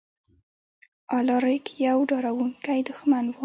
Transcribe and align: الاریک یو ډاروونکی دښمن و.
الاریک 1.17 1.65
یو 1.87 1.97
ډاروونکی 2.09 2.79
دښمن 2.89 3.25
و. 3.29 3.35